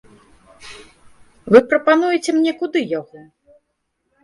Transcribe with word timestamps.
Вы 1.55 1.61
прапануеце 1.75 2.29
мне 2.39 2.51
куды 2.65 2.79
яго? 2.99 3.17